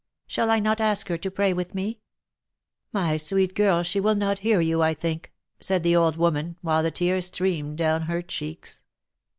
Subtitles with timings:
[0.25, 1.99] Shall I not ask her to pray with me V"
[2.91, 6.81] My sweet girl, she will not hear you, I think," said the old woman, while
[6.81, 8.83] the tears streamed down her cheeks.